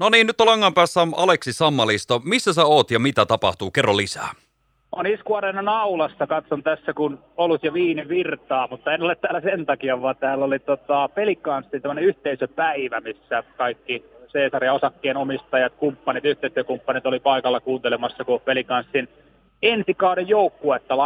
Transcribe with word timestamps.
No 0.00 0.08
niin, 0.08 0.26
nyt 0.26 0.40
on 0.40 0.46
langan 0.46 0.74
päässä 0.74 1.00
Aleksi 1.16 1.52
Sammalisto. 1.52 2.20
Missä 2.24 2.52
sä 2.52 2.64
oot 2.64 2.90
ja 2.90 2.98
mitä 2.98 3.26
tapahtuu? 3.26 3.70
Kerro 3.70 3.96
lisää. 3.96 4.30
On 4.92 5.06
Iskuareenan 5.06 5.68
aulassa, 5.68 6.26
katson 6.26 6.62
tässä 6.62 6.92
kun 6.92 7.18
olut 7.36 7.64
ja 7.64 7.72
viini 7.72 8.08
virtaa, 8.08 8.68
mutta 8.70 8.94
en 8.94 9.02
ole 9.02 9.16
täällä 9.16 9.40
sen 9.40 9.66
takia, 9.66 10.02
vaan 10.02 10.16
täällä 10.16 10.44
oli 10.44 10.58
tota, 10.58 11.08
pelikanssi 11.08 11.80
tämmöinen 11.80 12.04
yhteisöpäivä, 12.04 13.00
missä 13.00 13.42
kaikki 13.56 14.04
Caesaria 14.32 14.72
osakkeen 14.72 15.16
omistajat, 15.16 15.72
kumppanit, 15.74 16.24
yhteistyökumppanit 16.24 17.06
oli 17.06 17.20
paikalla 17.20 17.60
kuuntelemassa, 17.60 18.24
kun 18.24 18.40
pelikanssin 18.40 19.08
ensikauden 19.62 20.28
joukkuetta 20.28 20.96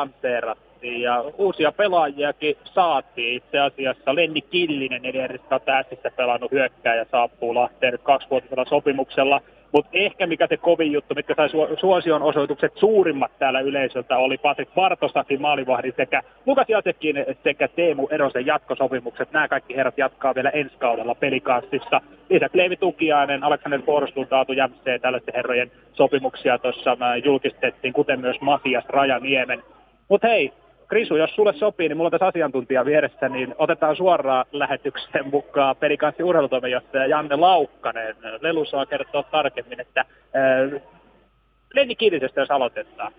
lanseerattiin 0.84 1.00
ja 1.00 1.24
uusia 1.38 1.72
pelaajiakin 1.72 2.56
saatiin. 2.64 3.36
Itse 3.36 3.58
asiassa 3.58 4.14
Lenni 4.14 4.40
Killinen, 4.40 5.04
edellistä 5.04 5.58
tähtissä 5.58 6.10
pelannut 6.16 6.52
hyökkääjä, 6.52 7.06
saapuu 7.10 7.54
Lahteen 7.54 7.92
nyt 7.92 8.02
kaksivuotisella 8.02 8.64
sopimuksella– 8.64 9.40
mutta 9.74 9.90
ehkä 9.92 10.26
mikä 10.26 10.46
se 10.46 10.56
kovin 10.56 10.92
juttu, 10.92 11.14
mitkä 11.14 11.34
sai 11.36 11.48
suosion 11.80 12.22
osoitukset 12.22 12.72
suurimmat 12.76 13.38
täällä 13.38 13.60
yleisöltä, 13.60 14.16
oli 14.16 14.38
Patrik 14.38 14.68
Bartosakin 14.74 15.40
maalivahdin 15.40 15.92
sekä 15.96 16.22
Lukas 16.46 16.68
Jasekin 16.68 17.16
sekä 17.44 17.68
Teemu 17.68 18.08
Erosen 18.10 18.46
jatkosopimukset. 18.46 19.32
Nämä 19.32 19.48
kaikki 19.48 19.76
herrat 19.76 19.98
jatkaa 19.98 20.34
vielä 20.34 20.50
ensi 20.50 20.74
kaudella 20.78 21.14
pelikanssissa. 21.14 22.00
Lisäksi 22.30 22.58
Leivi 22.58 22.76
Tukiainen, 22.76 23.44
Alexander 23.44 23.82
Forstun, 23.82 24.26
Taatu 24.26 24.52
Jämsee, 24.52 24.98
tällaisten 24.98 25.34
herrojen 25.34 25.70
sopimuksia 25.92 26.58
tuossa 26.58 26.96
julkistettiin, 27.24 27.92
kuten 27.92 28.20
myös 28.20 28.40
Matias 28.40 28.84
Rajaniemen. 28.88 29.62
Mutta 30.08 30.28
hei, 30.28 30.52
Krisu, 30.94 31.16
jos 31.16 31.34
sulle 31.34 31.52
sopii, 31.52 31.88
niin 31.88 31.96
mulla 31.96 32.06
on 32.06 32.10
tässä 32.10 32.26
asiantuntija 32.26 32.84
vieressä, 32.84 33.28
niin 33.28 33.54
otetaan 33.58 33.96
suoraan 33.96 34.44
lähetykseen 34.52 35.30
mukaan 35.30 35.76
pelikanssi 35.76 36.22
urheilutoimijohtaja 36.22 37.06
Janne 37.06 37.36
Laukkanen. 37.36 38.16
Lelu 38.40 38.64
saa 38.64 38.86
kertoa 38.86 39.22
tarkemmin, 39.22 39.80
että 39.80 40.00
äh, 40.00 40.82
Lenni 41.74 41.94
Kiilisestä 41.96 42.40
jos 42.40 42.50
aloitetaan. 42.50 43.12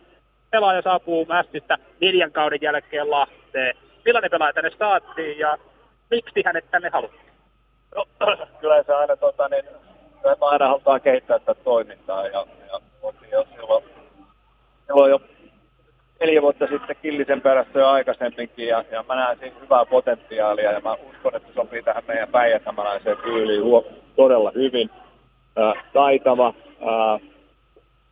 Pelaaja 0.51 0.81
saapuu 0.81 1.25
Mästistä 1.25 1.77
neljän 2.01 2.31
kauden 2.31 2.59
jälkeen 2.61 3.11
Lahteen. 3.11 3.75
Millainen 4.05 4.31
pelaaja 4.31 4.53
tänne 4.53 4.71
saatiin 4.79 5.39
ja 5.39 5.57
miksi 6.09 6.43
hänet 6.45 6.71
tänne 6.71 6.89
haluttiin? 6.89 7.31
No, 7.95 8.05
kyllä 8.61 8.83
se 8.83 8.93
aina, 8.93 9.17
tota, 9.17 9.49
niin, 9.49 9.65
aina 10.41 10.67
halutaan 10.67 11.01
kehittää 11.01 11.39
tätä 11.39 11.63
toimintaa 11.63 12.27
ja, 12.27 12.45
ja 12.71 12.79
jo 13.31 13.45
silloin, 13.55 13.83
neljä 16.35 16.41
vuotta 16.41 16.67
sitten 16.67 16.95
Killisen 17.01 17.41
perässä 17.41 17.79
jo 17.79 17.87
aikaisemminkin 17.87 18.67
ja, 18.67 18.83
ja 18.91 19.03
mä 19.07 19.15
näen 19.15 19.39
siinä 19.39 19.55
hyvää 19.61 19.85
potentiaalia 19.85 20.71
ja 20.71 20.79
mä 20.79 20.93
uskon, 20.93 21.35
että 21.35 21.47
se 21.47 21.53
sopii 21.53 21.83
tähän 21.83 22.03
meidän 22.07 22.29
päijätämäläiseen 22.29 23.17
tyyliin 23.17 23.63
huo, 23.63 23.85
todella 24.15 24.51
hyvin. 24.55 24.89
Ää, 25.55 25.73
taitava, 25.93 26.53
ää, 26.85 27.19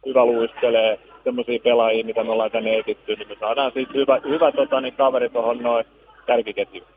hyvä 0.05 0.25
luistelee, 0.25 0.99
semmoisia 1.23 1.59
pelaajia, 1.63 2.05
mitä 2.05 2.23
me 2.23 2.31
ollaan 2.31 2.51
tänne 2.51 2.77
etitty, 2.77 3.15
niin 3.15 3.27
me 3.27 3.35
saadaan 3.39 3.71
siitä 3.71 3.93
hyvä, 3.93 4.19
hyvä 4.23 4.51
tota, 4.51 4.81
niin 4.81 4.93
kaveri 4.93 5.29
tuohon 5.29 5.57
noin 5.57 5.85
kärkiketjuun. 6.25 6.87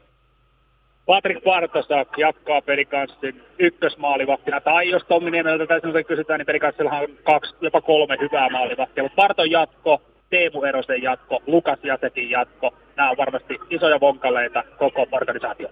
Patrik 1.06 1.44
Bartosak 1.44 2.08
jatkaa 2.18 2.62
pelikanssin 2.62 3.42
ykkösmaalivahtina, 3.58 4.60
tai 4.60 4.90
jos 4.90 5.02
Tommi 5.08 5.30
Niemeltä 5.30 5.66
tässä 5.66 6.02
kysytään, 6.02 6.38
niin 6.38 6.46
pelikanssillahan 6.46 7.02
on 7.02 7.08
kaksi, 7.22 7.54
jopa 7.60 7.80
kolme 7.80 8.16
hyvää 8.20 8.48
maalivahtia, 8.50 9.02
mutta 9.02 9.16
Barton 9.16 9.50
jatko, 9.50 10.00
Teemu 10.30 10.62
Erosen 10.62 11.02
jatko, 11.02 11.42
Lukas 11.46 11.78
Jasekin 11.82 12.30
jatko. 12.30 12.74
Nämä 12.96 13.10
on 13.10 13.16
varmasti 13.16 13.58
isoja 13.70 14.00
vonkaleita 14.00 14.64
koko 14.78 15.06
organisaatio. 15.12 15.68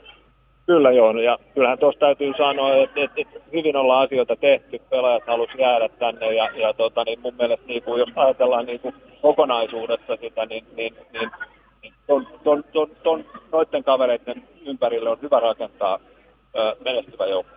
Kyllä 0.67 0.93
joo, 0.93 1.11
ja 1.11 1.39
kyllähän 1.55 1.79
tuossa 1.79 2.01
täytyy 2.01 2.33
sanoa, 2.37 2.75
että, 2.75 3.01
että, 3.01 3.21
että 3.21 3.41
hyvin 3.53 3.77
ollaan 3.77 4.05
asioita 4.05 4.37
tehty, 4.37 4.79
pelaajat 4.91 5.27
halusivat 5.27 5.61
jäädä 5.61 5.89
tänne, 5.89 6.35
ja, 6.35 6.51
ja 6.55 6.73
tota, 6.73 7.05
niin 7.05 7.21
mun 7.21 7.35
mielestä 7.39 7.67
niin 7.67 7.83
kuin, 7.83 7.99
jos 7.99 8.09
ajatellaan 8.17 8.67
niin 8.67 8.81
kuin 8.81 8.95
kokonaisuudessa 9.23 10.17
sitä, 10.21 10.47
niin, 10.47 10.65
niin, 10.77 10.95
niin 11.13 11.31
ton, 12.07 12.27
ton, 12.45 12.65
ton, 12.73 12.91
ton, 13.03 13.25
noiden 13.53 13.85
kavereiden 13.85 14.43
ympärille 14.67 15.11
on 15.11 15.19
hyvä 15.23 15.41
rakentaa 15.41 15.99
ö, 16.57 16.77
menestyvä 16.85 17.27
joukko. 17.27 17.55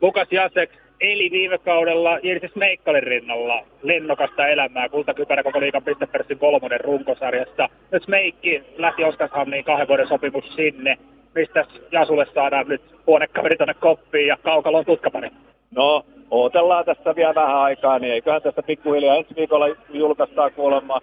Lukas 0.00 0.28
Jasek 0.30 0.70
eli 1.04 1.30
viime 1.30 1.58
kaudella 1.58 2.18
Jirsi 2.22 2.48
Smeikkalin 2.48 3.02
rinnalla 3.02 3.64
lennokasta 3.82 4.46
elämää 4.46 4.88
kultakypärä 4.88 5.42
koko 5.42 5.60
liikan 5.60 5.82
pistepörssin 5.82 6.38
kolmonen 6.38 6.80
runkosarjassa. 6.80 7.68
Nyt 7.92 8.02
Smeikki 8.02 8.62
lähti 8.76 9.04
Oskarshamniin 9.04 9.64
kahden 9.64 9.88
vuoden 9.88 10.08
sopimus 10.08 10.56
sinne. 10.56 10.98
Mistä 11.34 11.64
Jasulle 11.92 12.26
saadaan 12.34 12.68
nyt 12.68 12.82
huonekaveri 13.06 13.56
tuonne 13.56 13.74
koppiin 13.74 14.26
ja 14.26 14.36
kaukalon 14.42 14.84
tutkapari? 14.84 15.30
No, 15.70 16.04
odotellaan 16.30 16.84
tässä 16.84 17.16
vielä 17.16 17.34
vähän 17.34 17.58
aikaa, 17.58 17.98
niin 17.98 18.12
eiköhän 18.12 18.42
tässä 18.42 18.62
pikkuhiljaa 18.62 19.16
ensi 19.16 19.36
viikolla 19.36 19.76
julkaistaan 19.92 20.52
kuulemma 20.52 21.00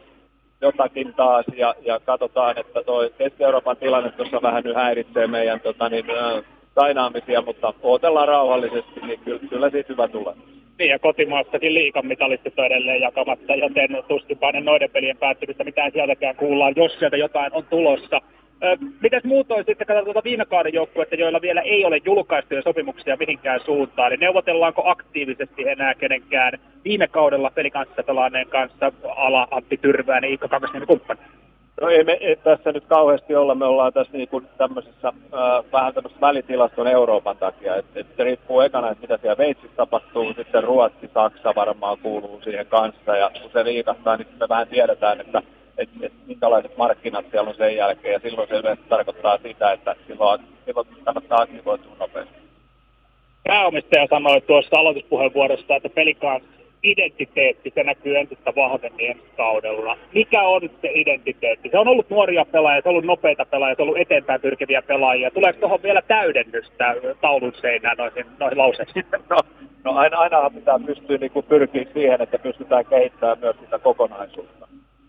jotakin 0.62 1.14
taas 1.14 1.46
ja, 1.56 1.76
ja 1.82 2.00
katsotaan, 2.00 2.58
että 2.58 2.84
tuo 2.84 3.10
Keski-Euroopan 3.18 3.78
tilanne 3.78 4.12
tuossa 4.12 4.42
vähän 4.42 4.64
nyt 4.64 4.76
häiritsee 4.76 5.28
meidän 5.28 5.60
tota, 5.60 5.90
niin, 5.90 6.06
sainaamisia, 6.76 7.42
mutta 7.42 7.74
odotellaan 7.82 8.28
rauhallisesti, 8.28 9.00
niin 9.06 9.20
kyllä, 9.20 9.40
kyllä 9.50 9.70
siitä 9.70 9.94
hyvä 9.94 10.08
tulee. 10.08 10.34
Niin, 10.80 10.90
ja 10.90 11.00
kotimaassakin 11.00 11.74
liikan 11.74 12.06
mitalistit 12.06 12.60
on 12.60 12.66
edelleen 12.66 13.02
jakamatta, 13.02 13.56
joten 13.56 14.04
tuskinpa 14.08 14.52
ne 14.52 14.62
noiden 14.62 14.90
pelien 14.92 15.18
päättymistä 15.18 15.64
mitään 15.64 15.92
sieltäkään 15.92 16.36
kuullaan, 16.36 16.74
jos 16.76 17.00
sieltä 17.00 17.18
jotain 17.18 17.54
on 17.54 17.64
tulossa. 17.70 18.22
Mitäs 19.02 19.24
muutoin 19.24 19.66
sitten 19.66 19.88
katsotaan 19.88 20.06
tuota 20.06 20.24
viime 20.24 20.46
kauden 20.46 20.74
joukkuetta, 20.74 21.16
joilla 21.16 21.42
vielä 21.42 21.62
ei 21.62 21.86
ole 21.86 22.02
julkaistuja 22.06 22.62
sopimuksia 22.62 23.18
mihinkään 23.18 23.60
suuntaan, 23.66 24.12
Eli 24.12 24.18
neuvotellaanko 24.18 24.82
aktiivisesti 24.86 25.70
enää 25.70 25.94
kenenkään 25.94 26.54
viime 26.86 27.08
kaudella 27.08 27.52
pelikanssa 27.56 28.04
kanssa 28.50 28.92
ala 29.16 29.48
Antti 29.52 29.78
Tyrväinen, 29.78 30.30
Iikka 30.30 30.48
Kangasniemi 30.48 30.86
kumppani? 30.86 31.20
No 31.82 31.90
ei 31.90 32.04
me 32.04 32.18
ei 32.22 32.36
tässä 32.36 32.72
nyt 32.72 32.84
kauheasti 32.86 33.36
olla, 33.36 33.56
me 33.56 33.66
ollaan 33.66 33.94
tässä 33.94 34.18
niin 34.18 34.28
kuin 34.28 34.48
tämmöisessä 34.58 35.08
äh, 35.08 35.72
vähän 35.72 35.94
tämmöisessä 35.94 36.22
välitilaston 36.22 36.88
Euroopan 36.88 37.38
takia, 37.38 37.76
että 37.76 38.00
et 38.00 38.08
se 38.18 38.24
riippuu 38.24 38.62
ekana, 38.62 38.90
että 38.90 39.02
mitä 39.02 39.18
siellä 39.18 39.38
Veitsissä 39.38 39.76
tapahtuu, 39.76 40.34
sitten 40.34 40.64
Ruotsi, 40.64 41.10
Saksa 41.14 41.54
varmaan 41.56 41.98
kuuluu 41.98 42.42
siihen 42.44 42.66
kanssa, 42.66 43.18
ja 43.18 43.32
kun 43.42 43.52
se 43.54 43.64
liikastaa, 43.64 44.18
niin 44.18 44.28
me 44.40 44.50
vähän 44.50 44.68
tiedetään, 44.68 45.22
että 45.22 45.42
et, 45.78 45.90
et 46.02 46.14
minkälaiset 46.28 46.78
markkinat 46.78 47.26
siellä 47.32 47.50
on 47.50 47.56
sen 47.56 47.76
jälkeen, 47.76 48.14
ja 48.14 48.20
silloin 48.20 48.48
se 48.48 48.56
yleensä 48.56 48.84
tarkoittaa 48.90 49.38
sitä, 49.38 49.72
että 49.72 49.96
silloin, 50.08 50.42
silloin 50.66 50.88
kannattaa 51.04 51.42
aktivoitua 51.42 51.96
nopeasti. 52.00 52.36
Pääomistaja 53.48 54.08
sanoi 54.10 54.42
tuossa 54.42 54.80
aloituspuheenvuorossa, 54.80 55.76
että 55.76 55.90
pelikaan 55.90 56.42
identiteetti, 56.84 57.72
se 57.76 57.84
näkyy 57.84 58.18
entistä 58.18 58.54
vahvemmin 58.56 59.10
ensi 59.10 59.24
kaudella. 59.38 59.98
Mikä 60.14 60.44
on 60.44 60.62
se 60.82 60.92
identiteetti? 60.94 61.70
Se 61.70 61.78
on 61.78 61.88
ollut 61.88 62.10
nuoria 62.10 62.46
pelaajia, 62.46 62.82
se 62.82 62.90
on 62.90 62.94
ollut 62.94 63.06
nopeita 63.06 63.46
pelaajia, 63.46 63.76
se 63.76 63.82
on 63.82 63.88
ollut 63.88 64.02
eteenpäin 64.02 64.42
pyrkiviä 64.42 64.82
pelaajia. 64.82 65.32
Tuleeko 65.32 65.60
tuohon 65.60 65.84
vielä 65.84 66.02
täydennystä 66.02 66.96
taulun 67.22 67.54
seinään 67.62 67.98
noihin, 67.98 68.26
noihin 68.40 68.58
lauseisiin? 68.58 69.06
No, 69.30 69.38
no 69.84 69.92
aina, 69.92 70.18
aina 70.18 70.50
pitää 70.50 70.80
pystyä 70.86 71.18
niin 71.18 71.32
kuin 71.32 71.46
pyrkiä 71.46 71.86
siihen, 71.94 72.22
että 72.22 72.40
pystytään 72.40 72.86
kehittämään 72.86 73.40
myös 73.40 73.56
sitä 73.60 73.80
kokonaisuutta. 73.80 74.68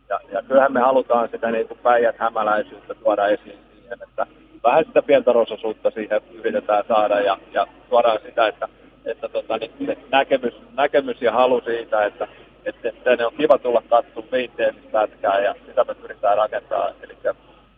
Ja, 0.09 0.21
ja 0.33 0.43
kyllähän 0.43 0.73
me 0.73 0.81
halutaan 0.81 1.29
sitä 1.29 1.51
niin 1.51 1.69
kuin 1.69 1.81
päijät 1.83 2.19
hämäläisyyttä 2.19 2.95
tuoda 2.95 3.27
esiin 3.27 3.59
siihen, 3.73 3.99
että 4.09 4.27
vähän 4.65 4.85
sitä 4.85 5.03
pientä 5.03 5.33
rososuutta 5.33 5.91
siihen 5.91 6.21
yritetään 6.33 6.85
saada 6.89 7.21
ja, 7.21 7.39
ja 7.53 7.67
tuodaan 7.91 8.19
sitä, 8.27 8.47
että 8.47 8.69
että 9.05 9.29
tota, 9.29 9.59
niin 9.59 9.87
se 9.87 9.97
näkemys, 10.13 10.55
näkemys 10.77 11.23
ja 11.23 11.33
halu 11.33 11.63
siitä, 11.65 12.05
että, 12.05 12.29
että, 12.65 12.89
että 12.89 13.17
ne 13.17 13.27
on 13.27 13.33
kiva 13.37 13.59
tulla 13.59 13.83
katsomaan 13.89 14.33
viitteellispätkää 14.33 15.41
ja 15.41 15.55
sitä 15.67 15.85
me 15.85 15.95
pyritään 15.95 16.37
rakentaa. 16.37 16.91
Eli 17.03 17.17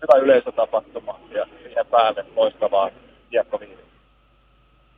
hyvä 0.03 0.25
yleisötapahtuma 0.25 1.21
ja 1.31 1.47
siihen 1.63 1.87
päälle 1.91 2.25
loistavaa 2.37 2.91
kiekkoviihdyä. 3.31 3.85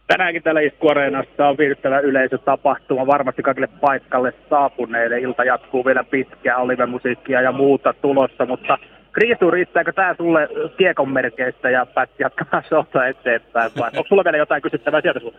Tänäänkin 0.07 0.43
täällä 0.43 0.61
Isku-areenassa 0.61 1.49
on 1.49 1.59
viihdyttävä 1.59 1.99
yleisötapahtuma. 1.99 3.07
Varmasti 3.07 3.43
kaikille 3.43 3.69
paikalle 3.81 4.35
saapuneille. 4.51 5.19
Ilta 5.19 5.45
jatkuu 5.45 5.85
vielä 5.85 6.05
pitkään, 6.05 6.61
olive-musiikkia 6.61 7.41
ja 7.41 7.53
muuta 7.53 7.93
tulossa, 7.93 8.47
mutta 8.47 8.79
Kriisu, 9.19 9.51
riittääkö 9.51 9.93
tämä 9.93 10.15
sulle 10.17 10.49
kiekon 10.79 11.09
merkeistä 11.09 11.71
ja 11.71 11.87
pääsit 11.87 12.15
jatkamaan 12.19 12.65
showta 12.69 13.07
eteenpäin 13.07 13.71
vai 13.79 13.91
onko 13.97 14.09
sulla 14.09 14.25
vielä 14.25 14.37
jotain 14.37 14.63
kysyttävää 14.63 15.01
sieltä 15.01 15.21
sulle? 15.21 15.39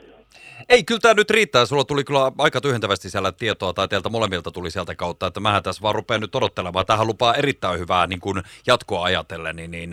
Ei, 0.69 0.83
kyllä 0.83 0.99
tämä 0.99 1.13
nyt 1.13 1.29
riittää. 1.29 1.65
Sulla 1.65 1.83
tuli 1.83 2.03
kyllä 2.03 2.31
aika 2.37 2.61
tyhjentävästi 2.61 3.09
siellä 3.09 3.31
tietoa, 3.31 3.73
tai 3.73 3.87
teiltä 3.87 4.09
molemmilta 4.09 4.51
tuli 4.51 4.71
sieltä 4.71 4.95
kautta, 4.95 5.27
että 5.27 5.39
mähän 5.39 5.63
tässä 5.63 5.81
vaan 5.81 5.95
rupean 5.95 6.21
nyt 6.21 6.35
odottelemaan. 6.35 6.85
Tähän 6.85 7.07
lupaa 7.07 7.35
erittäin 7.35 7.79
hyvää 7.79 8.07
niin 8.07 8.19
kuin 8.19 8.43
jatkoa 8.67 9.03
ajatellen, 9.03 9.55
niin, 9.55 9.71
niin 9.71 9.89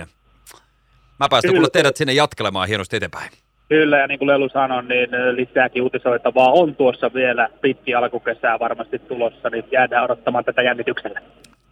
mä 1.20 1.26
päästän 1.30 1.54
kyllä 1.54 1.69
teidät 1.72 1.96
sinne 1.96 2.12
jatkelemaan 2.12 2.69
hienosti 2.69 2.96
eteenpäin. 2.96 3.30
Kyllä, 3.69 3.98
ja 3.98 4.06
niin 4.06 4.19
kuin 4.19 4.28
Lelu 4.28 4.48
sanoi, 4.48 4.82
niin 4.84 5.10
lisääkin 5.37 5.82
uutisoitavaa 5.82 6.52
on 6.52 6.76
tuossa 6.76 7.10
vielä 7.14 7.48
pitki 7.60 7.94
alkukesää 7.94 8.58
varmasti 8.58 8.98
tulossa, 8.98 9.50
niin 9.50 9.64
jäädään 9.72 10.04
odottamaan 10.04 10.44
tätä 10.44 10.62
jännityksellä. 10.62 11.20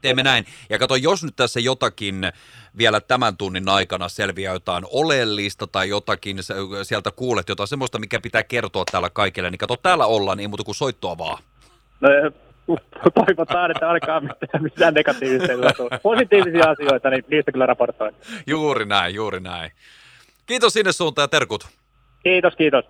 Teemme 0.02 0.22
näin. 0.22 0.44
Ja 0.70 0.78
kato, 0.78 0.96
jos 0.96 1.24
nyt 1.24 1.36
tässä 1.36 1.60
jotakin 1.60 2.32
vielä 2.78 3.00
tämän 3.00 3.36
tunnin 3.36 3.68
aikana 3.68 4.08
selviää 4.08 4.52
jotain 4.52 4.84
oleellista 4.92 5.66
tai 5.66 5.88
jotakin, 5.88 6.38
sieltä 6.82 7.10
kuulet 7.10 7.48
jotain 7.48 7.68
semmoista, 7.68 7.98
mikä 7.98 8.20
pitää 8.20 8.42
kertoa 8.42 8.84
täällä 8.90 9.10
kaikille, 9.10 9.50
niin 9.50 9.58
kato, 9.58 9.76
täällä 9.76 10.06
ollaan, 10.06 10.38
niin 10.38 10.50
muuta 10.50 10.64
kuin 10.64 10.74
soittoa 10.74 11.18
vaan. 11.18 11.42
No, 12.00 12.08
toivotaan, 13.26 13.70
että 13.70 13.90
alkaa 13.90 14.20
mitään, 14.20 14.62
mitään 14.62 14.94
negatiivisia. 14.94 15.56
Positiivisia 16.02 16.70
asioita, 16.70 17.10
niin 17.10 17.24
niistä 17.30 17.52
kyllä 17.52 17.66
raportoin. 17.66 18.14
Juuri 18.46 18.84
näin, 18.84 19.14
juuri 19.14 19.40
näin. 19.40 19.70
Kiitos 20.46 20.72
sinne 20.72 20.92
suuntaan 20.92 21.24
ja 21.24 21.28
terkut. 21.28 21.68
Kiitos, 22.22 22.56
kiitos. 22.56 22.84